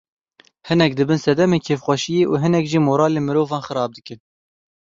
[0.67, 4.19] Hinek dibin sedemên kêfxweşiyê û hinek jî moralên mirovan xera dikin.